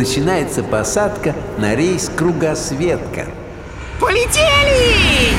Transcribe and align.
начинается 0.00 0.62
посадка 0.62 1.34
на 1.58 1.74
рейс 1.74 2.08
Кругосветка. 2.08 3.26
Полетели! 4.00 5.34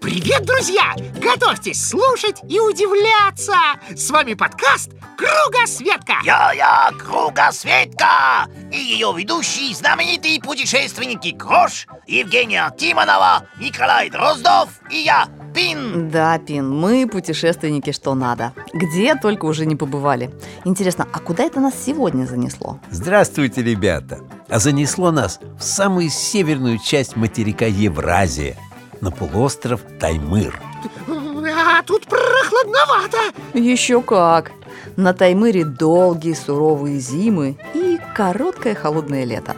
Привет, 0.00 0.46
друзья! 0.46 0.94
Готовьтесь 1.20 1.86
слушать 1.86 2.40
и 2.48 2.58
удивляться! 2.58 3.58
С 3.94 4.08
вами 4.08 4.32
подкаст 4.32 4.92
«Кругосветка». 5.18 6.14
Я-я, 6.24 6.92
Кругосветка! 6.98 8.48
И 8.72 8.78
ее 8.78 9.12
ведущие 9.14 9.74
знаменитые 9.74 10.40
путешественники 10.40 11.36
Крош, 11.36 11.86
Евгения 12.06 12.74
Тимонова, 12.78 13.46
Николай 13.60 14.08
Дроздов 14.08 14.70
и 14.90 15.00
я, 15.00 15.28
Пин. 15.54 16.10
Да, 16.10 16.38
Пин, 16.38 16.68
мы 16.68 17.06
путешественники 17.06 17.92
что 17.92 18.14
надо. 18.14 18.52
Где 18.72 19.14
только 19.14 19.44
уже 19.44 19.66
не 19.66 19.76
побывали. 19.76 20.30
Интересно, 20.64 21.06
а 21.12 21.20
куда 21.20 21.44
это 21.44 21.60
нас 21.60 21.74
сегодня 21.86 22.26
занесло? 22.26 22.80
Здравствуйте, 22.90 23.62
ребята! 23.62 24.18
А 24.48 24.58
занесло 24.58 25.10
нас 25.12 25.40
в 25.58 25.62
самую 25.62 26.10
северную 26.10 26.78
часть 26.78 27.16
материка 27.16 27.66
Евразия, 27.66 28.56
на 29.00 29.10
полуостров 29.10 29.80
Таймыр. 30.00 30.60
А 31.06 31.82
тут 31.82 32.06
прохладновато. 32.06 33.18
Еще 33.54 34.02
как! 34.02 34.50
На 34.96 35.14
Таймыре 35.14 35.64
долгие 35.64 36.34
суровые 36.34 36.98
зимы 36.98 37.56
и 37.74 37.98
короткое 38.14 38.74
холодное 38.74 39.24
лето. 39.24 39.56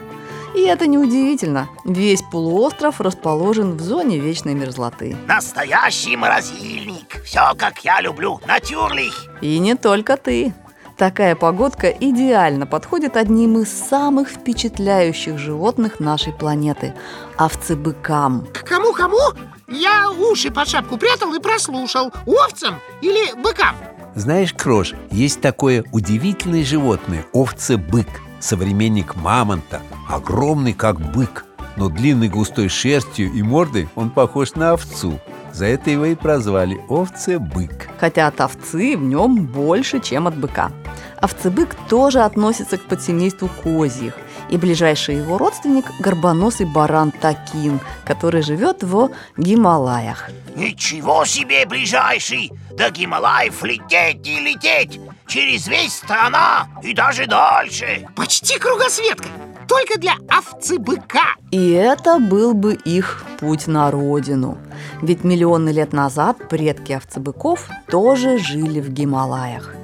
И 0.57 0.61
это 0.61 0.87
неудивительно, 0.87 1.69
весь 1.85 2.23
полуостров 2.23 2.99
расположен 2.99 3.77
в 3.77 3.81
зоне 3.81 4.17
вечной 4.17 4.55
мерзлоты. 4.55 5.15
Настоящий 5.27 6.15
морозильник. 6.15 7.21
Все, 7.23 7.53
как 7.55 7.85
я 7.85 8.01
люблю, 8.01 8.41
натюрлих. 8.47 9.27
И 9.41 9.59
не 9.59 9.75
только 9.75 10.17
ты. 10.17 10.55
Такая 10.97 11.35
погодка 11.35 11.89
идеально 11.89 12.65
подходит 12.65 13.17
одним 13.17 13.59
из 13.59 13.71
самых 13.71 14.29
впечатляющих 14.29 15.37
животных 15.37 15.99
нашей 15.99 16.33
планеты– 16.33 16.95
овцебыкам. 17.37 18.47
К 18.51 18.63
Кому-кому? 18.63 19.19
Я 19.67 20.09
уши 20.09 20.49
под 20.49 20.67
шапку 20.67 20.97
прятал 20.97 21.35
и 21.35 21.39
прослушал. 21.39 22.11
Овцам 22.25 22.79
или 23.01 23.39
быкам? 23.39 23.75
Знаешь, 24.15 24.53
Крош, 24.53 24.95
есть 25.11 25.39
такое 25.39 25.85
удивительное 25.91 26.65
животное– 26.65 27.27
овцы-бык, 27.31 28.07
современник 28.39 29.15
мамонта, 29.15 29.81
огромный 30.09 30.73
как 30.73 30.99
бык, 30.99 31.45
но 31.75 31.89
длинной 31.89 32.29
густой 32.29 32.69
шерстью 32.69 33.31
и 33.31 33.41
мордой 33.41 33.87
он 33.95 34.09
похож 34.09 34.55
на 34.55 34.71
овцу. 34.71 35.19
За 35.53 35.65
это 35.65 35.89
его 35.89 36.05
и 36.05 36.15
прозвали 36.15 36.79
овцы-бык. 36.87 37.89
Хотя 37.99 38.27
от 38.27 38.39
овцы 38.41 38.95
в 38.95 39.01
нем 39.01 39.45
больше, 39.45 39.99
чем 39.99 40.27
от 40.27 40.37
быка. 40.37 40.71
Овцебык 41.19 41.75
тоже 41.89 42.19
относится 42.19 42.77
к 42.77 42.83
подсемейству 42.83 43.49
козьих, 43.63 44.13
и 44.49 44.57
ближайший 44.57 45.17
его 45.17 45.37
родственник– 45.37 45.85
горбоносый 45.99 46.67
баран 46.67 47.11
Такин, 47.11 47.79
который 48.05 48.43
живет 48.43 48.83
в 48.83 49.09
Гималаях. 49.35 50.29
Ничего 50.55 51.25
себе, 51.25 51.65
ближайший! 51.65 52.51
До 52.71 52.91
Гималаев 52.91 53.63
лететь 53.63 54.27
и 54.27 54.39
лететь! 54.39 54.99
Через 55.27 55.67
весь 55.67 55.93
страна 55.93 56.69
и 56.81 56.93
даже 56.93 57.27
дальше! 57.27 58.07
Почти 58.15 58.57
кругосветка. 58.57 59.27
Только 59.67 59.99
для 59.99 60.13
овцы-быка. 60.29 61.35
И 61.51 61.71
это 61.71 62.19
был 62.19 62.53
бы 62.53 62.75
их 62.75 63.25
путь 63.37 63.67
на 63.67 63.91
родину. 63.91 64.57
Ведь 65.01 65.25
миллионы 65.25 65.69
лет 65.69 65.91
назад 65.91 66.47
предки 66.47 66.93
овцебыков 66.93 67.69
тоже 67.89 68.37
жили 68.37 68.79
в 68.79 68.89
Гималаях. 68.89 69.75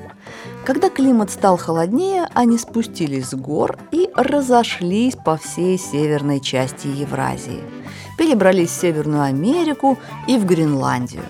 Когда 0.66 0.90
климат 0.90 1.30
стал 1.30 1.58
холоднее, 1.58 2.30
они 2.34 2.58
спустились 2.58 3.32
с 3.32 3.34
гор 3.34 3.78
и 3.92 4.10
разошлись 4.16 5.16
по 5.18 5.36
всей 5.36 5.78
северной 5.78 6.40
части 6.40 6.88
Евразии. 6.88 7.62
Перебрались 8.18 8.70
в 8.70 8.80
Северную 8.80 9.24
Америку 9.24 10.00
и 10.26 10.38
в 10.38 10.46
Гренландию. 10.46 11.24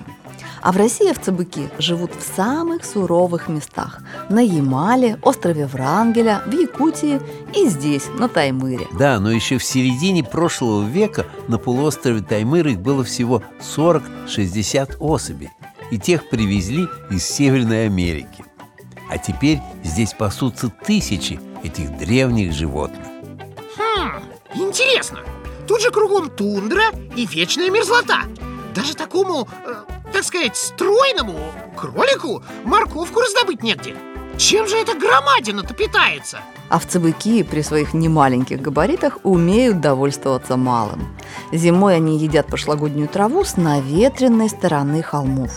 А 0.63 0.71
в 0.71 0.77
России 0.77 1.09
овцебыки 1.09 1.69
живут 1.77 2.11
в 2.15 2.35
самых 2.35 2.85
суровых 2.85 3.49
местах– 3.49 3.99
на 4.29 4.39
Ямале, 4.39 5.19
острове 5.21 5.67
Врангеля, 5.67 6.41
в 6.47 6.53
Якутии 6.53 7.19
и 7.53 7.67
здесь, 7.67 8.05
на 8.17 8.29
Таймыре. 8.29 8.87
Да, 8.97 9.19
но 9.19 9.29
еще 9.29 9.57
в 9.57 9.63
середине 9.63 10.23
прошлого 10.23 10.87
века 10.87 11.25
на 11.49 11.57
полуострове 11.57 12.21
Таймыр 12.21 12.67
их 12.67 12.79
было 12.79 13.03
всего 13.03 13.43
40-60 13.75 14.97
особей. 14.99 15.49
И 15.91 15.99
тех 15.99 16.29
привезли 16.29 16.87
из 17.11 17.25
Северной 17.25 17.85
Америки. 17.85 18.45
А 19.09 19.17
теперь 19.17 19.59
здесь 19.83 20.13
пасутся 20.13 20.69
тысячи 20.69 21.41
этих 21.61 21.97
древних 21.97 22.53
животных. 22.53 23.05
Хм, 23.77 24.23
интересно. 24.55 25.19
Тут 25.67 25.81
же 25.81 25.91
кругом 25.91 26.29
тундра 26.29 26.85
и 27.17 27.25
вечная 27.25 27.69
мерзлота. 27.69 28.23
Даже 28.73 28.95
такому, 28.95 29.47
э, 29.67 29.92
так 30.13 30.23
сказать, 30.23 30.55
стройному 30.55 31.37
кролику 31.75 32.43
морковку 32.63 33.19
раздобыть 33.19 33.63
негде. 33.63 33.95
Чем 34.37 34.67
же 34.67 34.77
эта 34.77 34.95
громадина-то 34.95 35.73
питается? 35.73 36.39
Овцебыки 36.69 37.43
при 37.43 37.61
своих 37.61 37.93
немаленьких 37.93 38.61
габаритах 38.61 39.19
умеют 39.23 39.79
довольствоваться 39.79 40.57
малым. 40.57 41.15
Зимой 41.51 41.95
они 41.97 42.17
едят 42.17 42.47
пошлогоднюю 42.47 43.07
траву 43.07 43.43
с 43.43 43.57
наветренной 43.57 44.49
стороны 44.49 45.03
холмов. 45.03 45.51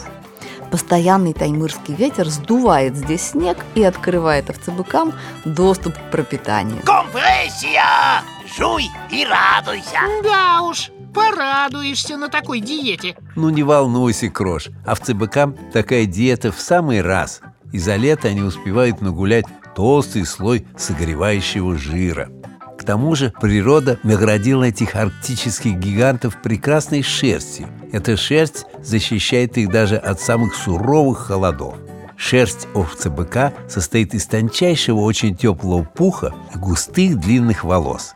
Постоянный 0.71 1.33
таймырский 1.33 1.95
ветер 1.95 2.29
сдувает 2.29 2.97
здесь 2.97 3.31
снег 3.31 3.59
и 3.75 3.83
открывает 3.83 4.51
овцебыкам 4.51 5.15
доступ 5.45 5.95
к 5.95 6.11
пропитанию. 6.11 6.83
Компрессия! 6.85 8.23
Жуй 8.57 8.91
и 9.11 9.27
радуйся! 9.27 9.99
Да 10.23 10.63
уж, 10.63 10.91
порадуешься 11.13 12.17
на 12.17 12.31
такой 12.31 12.61
диете. 12.61 13.15
Ну 13.35 13.51
не 13.51 13.63
волнуйся, 13.63 14.31
Крош, 14.31 14.69
овцебыкам 14.87 15.57
такая 15.75 16.07
диета 16.07 16.53
в 16.53 16.61
самый 16.61 17.03
раз. 17.03 17.43
И 17.73 17.79
за 17.79 17.97
лето 17.97 18.29
они 18.29 18.41
успевают 18.41 19.03
нагулять 19.03 19.45
толстый 19.75 20.25
слой 20.25 20.67
согревающего 20.79 21.77
жира. 21.77 22.31
К 22.79 22.85
тому 22.85 23.15
же 23.15 23.31
природа 23.41 23.99
наградила 24.03 24.65
этих 24.65 24.95
арктических 24.95 25.75
гигантов 25.75 26.41
прекрасной 26.41 27.03
шерстью. 27.03 27.69
Эта 27.93 28.17
шерсть 28.17 28.65
защищает 28.81 29.59
их 29.59 29.71
даже 29.71 29.97
от 29.97 30.19
самых 30.19 30.55
суровых 30.55 31.19
холодов. 31.27 31.75
Шерсть 32.17 32.69
овца-быка 32.73 33.53
состоит 33.69 34.15
из 34.15 34.25
тончайшего, 34.27 35.01
очень 35.01 35.37
теплого 35.37 35.83
пуха 35.83 36.35
и 36.55 36.59
густых 36.59 37.19
длинных 37.19 37.63
волос. 37.63 38.15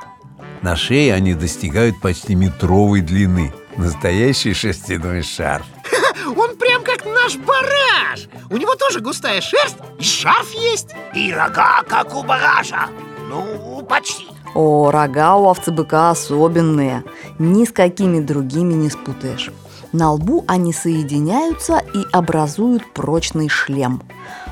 На 0.63 0.77
шее 0.77 1.15
они 1.15 1.35
достигают 1.35 2.01
почти 2.01 2.35
метровой 2.35 3.01
длины. 3.01 3.53
Настоящий 3.77 4.53
шерстяной 4.53 5.23
шар. 5.23 5.65
Он 6.37 6.57
прям 6.57 6.83
как 6.83 7.07
наш 7.07 7.37
бараш. 7.37 8.29
У 8.51 8.57
него 8.57 8.75
тоже 8.75 9.01
густая 9.01 9.41
шерсть 9.41 9.79
и 9.99 10.05
шарф 10.05 10.53
есть. 10.53 10.91
И 11.15 11.33
рога, 11.33 11.83
как 11.89 12.15
у 12.15 12.23
баража. 12.23 12.89
Ну, 13.29 13.83
почти. 13.89 14.27
О, 14.55 14.91
рога 14.91 15.37
у 15.37 15.49
овцебыка 15.49 16.11
особенные. 16.11 17.05
Ни 17.39 17.65
с 17.65 17.73
какими 17.73 18.21
другими 18.21 18.75
не 18.75 18.91
спутаешь. 18.91 19.51
На 19.93 20.13
лбу 20.13 20.45
они 20.47 20.73
соединяются 20.73 21.83
и 21.95 22.05
образуют 22.13 22.93
прочный 22.93 23.49
шлем. 23.49 24.03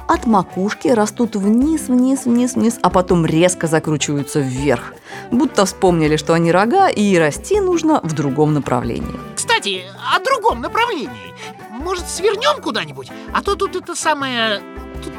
От 0.09 0.26
макушки 0.26 0.88
растут 0.88 1.37
вниз, 1.37 1.88
вниз, 1.88 2.25
вниз, 2.25 2.54
вниз, 2.54 2.78
а 2.82 2.91
потом 2.91 3.26
резко 3.26 3.66
закручиваются 3.66 4.41
вверх. 4.41 4.94
Будто 5.31 5.65
вспомнили, 5.65 6.16
что 6.16 6.34
они 6.34 6.50
рога, 6.50 6.88
и 6.88 7.16
расти 7.16 7.60
нужно 7.60 8.00
в 8.03 8.15
другом 8.15 8.54
направлении. 8.54 9.21
Кстати, 9.37 9.82
о 10.15 10.19
другом 10.25 10.60
направлении. 10.60 11.34
Может, 11.71 12.09
свернем 12.09 12.60
куда-нибудь? 12.62 13.10
А 13.33 13.42
то 13.42 13.54
тут 13.54 13.77
это 13.77 13.95
самое 13.95 14.60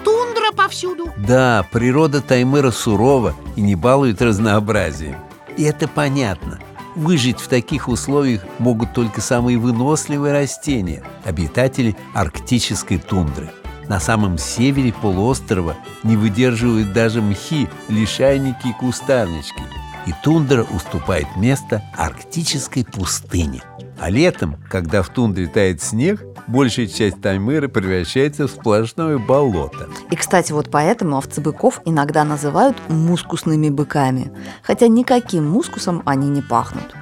тундра 0.04 0.52
повсюду. 0.56 1.14
Да, 1.18 1.66
природа 1.72 2.22
Таймыра 2.22 2.72
сурова 2.72 3.36
и 3.56 3.62
не 3.62 3.76
балует 3.76 4.22
разнообразием. 4.22 5.18
И 5.56 5.64
это 5.64 5.88
понятно. 5.88 6.60
Выжить 7.00 7.40
в 7.40 7.48
таких 7.48 7.88
условиях 7.88 8.44
могут 8.60 8.94
только 8.94 9.22
самые 9.22 9.58
выносливые 9.58 10.34
растения, 10.34 11.02
обитатели 11.24 11.96
арктической 12.14 12.98
тундры. 12.98 13.50
На 13.88 14.02
самом 14.02 14.38
севере 14.38 14.92
полуострова 14.92 15.78
не 16.04 16.18
выдерживают 16.18 16.92
даже 16.92 17.22
мхи, 17.22 17.70
лишайники 17.88 18.68
и 18.68 18.74
кустарнички. 18.74 19.62
И 20.08 20.14
тундра 20.26 20.64
уступает 20.64 21.28
место 21.38 21.82
арктической 21.98 22.84
пустыне. 22.84 23.62
А 24.00 24.10
летом, 24.10 24.56
когда 24.70 25.04
в 25.04 25.10
тундре 25.10 25.48
тает 25.48 25.82
снег, 25.82 26.24
большая 26.48 26.88
часть 26.88 27.22
Таймыра 27.22 27.68
превращается 27.68 28.48
в 28.48 28.52
сплошное 28.52 29.18
болото. 29.18 29.90
И, 30.10 30.16
кстати, 30.16 30.54
вот 30.54 30.72
поэтому 30.72 31.18
овцебыков 31.18 31.82
иногда 31.84 32.24
называют 32.24 32.78
мускусными 32.88 33.70
быками, 33.70 34.32
хотя 34.64 34.88
никаким 34.88 35.50
мускусом 35.50 36.02
они 36.06 36.30
не 36.30 36.42
пахнут. 36.42 36.96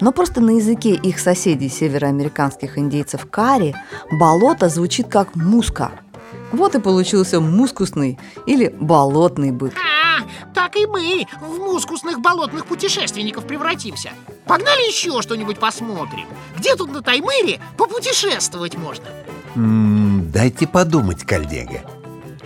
Но 0.00 0.12
просто 0.12 0.42
на 0.42 0.50
языке 0.50 0.94
их 0.94 1.18
соседей 1.18 1.70
североамериканских 1.70 2.76
индейцев 2.76 3.26
кари 3.30 3.74
болото 4.10 4.68
звучит 4.68 5.08
как 5.08 5.34
муска. 5.34 5.90
Вот 6.52 6.74
и 6.74 6.80
получился 6.80 7.40
мускусный 7.40 8.18
или 8.46 8.68
болотный 8.68 9.52
бык. 9.52 9.72
А, 9.74 10.22
так 10.52 10.76
и 10.76 10.86
мы 10.86 11.26
в 11.40 11.58
мускусных 11.58 12.20
болотных 12.20 12.66
путешественников 12.66 13.46
превратимся. 13.46 14.10
Погнали 14.46 14.88
еще 14.88 15.22
что-нибудь 15.22 15.58
посмотрим. 15.58 16.26
Где 16.58 16.74
тут 16.76 16.92
на 16.92 17.02
Таймыре 17.02 17.60
попутешествовать 17.76 18.76
можно? 18.76 19.04
М, 19.54 20.30
дайте 20.32 20.66
подумать, 20.66 21.24
коллега. 21.24 21.82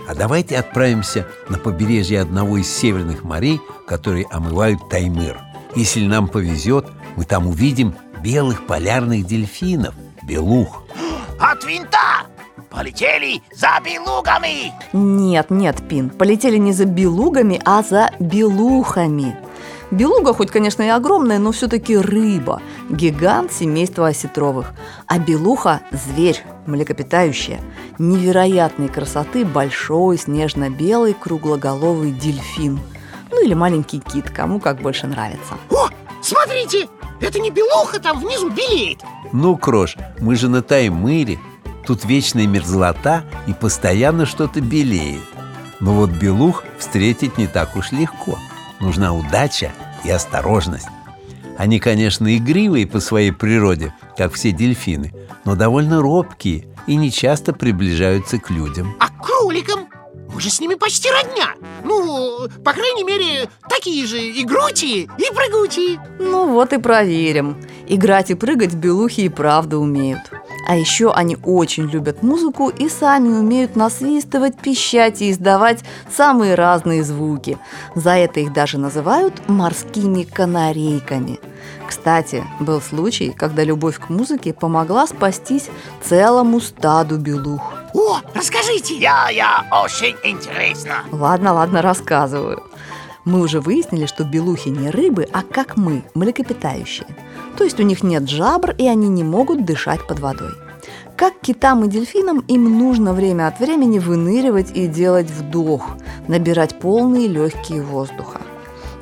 А 0.07 0.15
давайте 0.15 0.57
отправимся 0.57 1.27
на 1.49 1.57
побережье 1.57 2.21
одного 2.21 2.57
из 2.57 2.73
северных 2.73 3.23
морей, 3.23 3.59
которые 3.87 4.25
омывают 4.31 4.89
Таймыр. 4.89 5.37
Если 5.75 6.05
нам 6.05 6.27
повезет, 6.27 6.87
мы 7.15 7.25
там 7.25 7.47
увидим 7.47 7.95
белых 8.23 8.65
полярных 8.67 9.25
дельфинов, 9.25 9.93
белух. 10.23 10.83
От 11.39 11.63
винта! 11.65 12.25
Полетели 12.69 13.41
за 13.53 13.79
белугами! 13.83 14.71
Нет, 14.93 15.49
нет, 15.49 15.87
Пин, 15.87 16.09
полетели 16.09 16.57
не 16.57 16.73
за 16.73 16.85
белугами, 16.85 17.61
а 17.65 17.81
за 17.81 18.11
белухами. 18.19 19.35
Белуга, 19.89 20.33
хоть, 20.33 20.51
конечно, 20.51 20.83
и 20.83 20.89
огромная, 20.89 21.39
но 21.39 21.51
все-таки 21.51 21.97
рыба, 21.97 22.61
гигант 22.89 23.53
семейства 23.53 24.07
осетровых. 24.07 24.73
А 25.07 25.17
белуха– 25.17 25.81
зверь, 25.91 26.43
млекопитающее, 26.65 27.61
невероятной 27.97 28.89
красоты 28.89 29.45
большой 29.45 30.17
снежно-белый 30.17 31.13
круглоголовый 31.13 32.11
дельфин. 32.11 32.79
Ну 33.31 33.43
или 33.43 33.53
маленький 33.53 33.99
кит, 33.99 34.29
кому 34.29 34.59
как 34.59 34.81
больше 34.81 35.07
нравится. 35.07 35.53
О, 35.69 35.87
смотрите, 36.21 36.89
это 37.21 37.39
не 37.39 37.49
белуха 37.49 37.99
там 37.99 38.19
внизу 38.19 38.49
белеет. 38.49 38.99
Ну, 39.31 39.55
Крош, 39.57 39.95
мы 40.19 40.35
же 40.35 40.49
на 40.49 40.61
Таймыре. 40.61 41.39
Тут 41.85 42.03
вечная 42.03 42.47
мерзлота 42.47 43.23
и 43.47 43.53
постоянно 43.53 44.25
что-то 44.25 44.59
белеет. 44.59 45.23
Но 45.79 45.93
вот 45.93 46.09
белух 46.09 46.63
встретить 46.77 47.37
не 47.37 47.47
так 47.47 47.77
уж 47.77 47.93
легко. 47.93 48.37
Нужна 48.79 49.13
удача 49.13 49.71
и 50.03 50.09
осторожность. 50.09 50.87
Они, 51.57 51.79
конечно, 51.79 52.35
игривые 52.35 52.85
по 52.85 52.99
своей 52.99 53.31
природе, 53.31 53.93
как 54.15 54.33
все 54.33 54.51
дельфины, 54.51 55.13
но 55.43 55.55
довольно 55.55 56.01
робкие 56.01 56.67
и 56.85 56.95
не 56.95 57.11
часто 57.11 57.53
приближаются 57.53 58.37
к 58.37 58.51
людям. 58.51 58.95
А 58.99 59.09
к 59.09 59.25
кроликам? 59.25 59.87
Мы 60.33 60.41
же 60.41 60.49
с 60.51 60.59
ними 60.59 60.75
почти 60.75 61.09
родня. 61.09 61.55
Ну, 61.83 62.47
по 62.63 62.73
крайней 62.73 63.03
мере, 63.03 63.49
такие 63.67 64.05
же 64.05 64.21
и 64.21 64.43
грути, 64.43 65.03
и 65.03 65.33
прыгучие. 65.33 65.99
Ну 66.19 66.53
вот 66.53 66.73
и 66.73 66.77
проверим. 66.77 67.57
Играть 67.87 68.29
и 68.29 68.35
прыгать 68.35 68.75
белухи 68.75 69.21
и 69.21 69.29
правда 69.29 69.79
умеют. 69.79 70.19
А 70.67 70.75
еще 70.75 71.13
они 71.13 71.37
очень 71.45 71.85
любят 71.85 72.23
музыку 72.23 72.67
и 72.67 72.89
сами 72.89 73.29
умеют 73.29 73.77
насвистывать, 73.77 74.57
пищать 74.57 75.21
и 75.21 75.31
издавать 75.31 75.79
самые 76.13 76.55
разные 76.55 77.05
звуки. 77.05 77.57
За 77.95 78.17
это 78.17 78.41
их 78.41 78.51
даже 78.51 78.77
называют 78.77 79.47
морскими 79.47 80.23
канарейками. 80.23 81.39
Кстати, 81.87 82.43
был 82.59 82.81
случай, 82.81 83.31
когда 83.31 83.63
любовь 83.63 83.97
к 83.97 84.09
музыке 84.09 84.53
помогла 84.53 85.07
спастись 85.07 85.69
целому 86.03 86.59
стаду 86.59 87.17
белух. 87.17 87.61
О, 87.93 88.19
расскажите. 88.33 88.97
Я, 88.97 89.29
я, 89.29 89.65
очень 89.71 90.17
интересно. 90.21 91.05
Ладно, 91.13 91.53
ладно, 91.53 91.81
рассказываю. 91.81 92.61
Мы 93.27 93.41
уже 93.41 93.59
выяснили, 93.59 94.05
что 94.05 94.23
белухи 94.23 94.69
не 94.69 94.89
рыбы, 94.89 95.27
а 95.33 95.43
как 95.43 95.75
мы, 95.75 96.05
млекопитающие. 96.13 97.07
То 97.57 97.65
есть 97.65 97.77
у 97.77 97.83
них 97.83 98.01
нет 98.01 98.29
жабр, 98.29 98.71
и 98.77 98.87
они 98.87 99.09
не 99.09 99.25
могут 99.25 99.65
дышать 99.65 100.07
под 100.07 100.21
водой. 100.21 100.53
Как 101.17 101.33
китам 101.41 101.83
и 101.83 101.89
дельфинам, 101.89 102.39
им 102.47 102.79
нужно 102.79 103.11
время 103.11 103.47
от 103.49 103.59
времени 103.59 103.99
выныривать 103.99 104.71
и 104.73 104.87
делать 104.87 105.29
вдох, 105.29 105.97
набирать 106.29 106.79
полные 106.79 107.27
легкие 107.27 107.81
воздуха. 107.81 108.39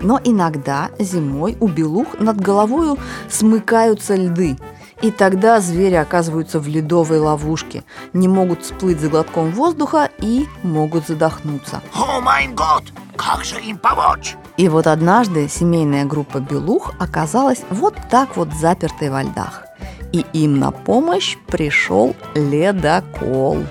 Но 0.02 0.20
иногда 0.24 0.90
зимой 0.98 1.56
у 1.60 1.68
белух 1.68 2.20
над 2.20 2.42
головою 2.42 2.98
смыкаются 3.30 4.16
льды, 4.16 4.58
и 5.02 5.12
тогда 5.12 5.60
звери 5.60 5.96
оказываются 5.96 6.60
в 6.60 6.68
ледовой 6.68 7.20
ловушке, 7.20 7.84
не 8.14 8.28
могут 8.28 8.64
всплыть 8.64 9.00
за 9.00 9.10
глотком 9.10 9.52
воздуха 9.52 10.10
и 10.20 10.46
могут 10.64 11.08
задохнуться. 11.08 11.82
О 11.94 12.20
май 12.22 12.48
год! 12.48 12.84
Как 13.16 13.44
же 13.44 13.60
им 13.62 13.78
помочь? 13.78 14.36
И 14.58 14.68
вот 14.70 14.88
однажды 14.88 15.48
семейная 15.50 16.06
группа 16.06 16.40
белух 16.40 16.94
оказалась 17.00 17.62
вот 17.70 17.96
так 18.10 18.38
вот 18.38 18.54
запертой 18.54 19.10
во 19.10 19.24
льдах. 19.24 19.64
И 20.12 20.26
им 20.34 20.60
на 20.60 20.72
помощь 20.72 21.38
пришел 21.48 22.16
ледокол. 22.36 23.64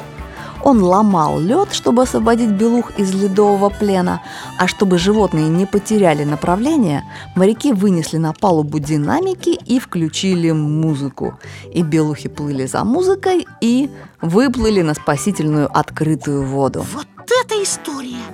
Он 0.64 0.82
ломал 0.82 1.38
лед, 1.38 1.75
чтобы 1.75 2.02
освободить 2.02 2.50
белух 2.50 2.99
из 2.99 3.12
ледового 3.12 3.69
плена, 3.69 4.22
а 4.58 4.66
чтобы 4.66 4.96
животные 4.96 5.50
не 5.50 5.66
потеряли 5.66 6.25
направление, 6.25 7.05
моряки 7.37 7.75
вынесли 7.75 8.16
на 8.16 8.32
палубу 8.32 8.78
динамики 8.78 9.50
и 9.50 9.78
включили 9.78 10.52
музыку. 10.52 11.38
И 11.70 11.82
белухи 11.82 12.31
плыли 12.31 12.64
за 12.64 12.82
музыкой 12.82 13.46
и 13.61 13.90
выплыли 14.22 14.81
на 14.81 14.94
спасительную 14.94 15.69
открытую 15.70 16.44
воду. 16.46 16.84
Вот 16.94 17.08
это 17.44 17.62
история. 17.62 18.25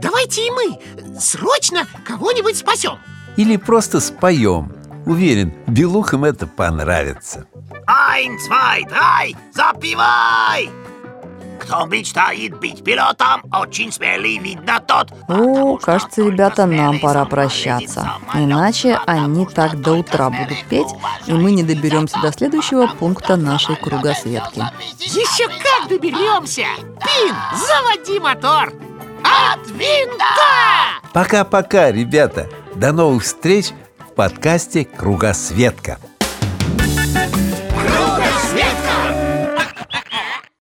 Давайте 0.00 0.46
и 0.46 0.50
мы 0.52 0.78
срочно 1.18 1.86
кого-нибудь 2.06 2.56
спасем. 2.56 2.98
Или 3.36 3.56
просто 3.56 3.98
споем. 3.98 4.72
Уверен, 5.06 5.52
белухам 5.66 6.24
это 6.24 6.46
понравится. 6.46 7.46
Ein, 7.88 8.38
zwei, 8.38 8.84
drei, 8.88 9.34
запивай! 9.52 10.70
Кто 11.60 11.84
мечтает 11.86 12.58
быть 12.58 12.82
пилотом, 12.82 13.42
очень 13.52 13.92
смелый, 13.92 14.38
видно 14.38 14.80
тот. 14.80 15.12
О, 15.28 15.76
кажется, 15.76 16.22
ребята, 16.22 16.66
нам 16.66 16.98
пора 16.98 17.24
прощаться. 17.26 18.14
Иначе 18.34 18.98
они 19.06 19.46
так 19.46 19.80
до 19.80 19.94
утра 19.94 20.30
будут 20.30 20.64
петь, 20.68 20.88
и 21.26 21.32
мы 21.32 21.52
не 21.52 21.62
доберемся 21.62 22.18
до 22.20 22.32
следующего 22.32 22.86
пункта 22.86 23.36
нашей 23.36 23.76
кругосветки. 23.76 24.64
Еще 24.98 25.48
как 25.48 25.88
доберемся! 25.88 26.66
Пин, 27.00 27.34
заводи 27.54 28.18
мотор! 28.18 28.72
От 29.22 29.68
винта! 29.68 30.24
Пока-пока, 31.12 31.92
ребята. 31.92 32.48
До 32.74 32.92
новых 32.92 33.24
встреч 33.24 33.70
в 33.98 34.14
подкасте 34.14 34.84
«Кругосветка». 34.84 35.98